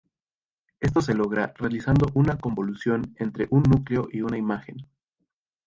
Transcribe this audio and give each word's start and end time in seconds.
Esto 0.79 1.01
se 1.03 1.13
logra 1.13 1.53
realizando 1.57 2.09
una 2.15 2.35
convolución 2.39 3.13
entre 3.19 3.45
un 3.51 3.61
núcleo 3.61 4.07
y 4.11 4.21
una 4.21 4.35
imagen. 4.35 4.89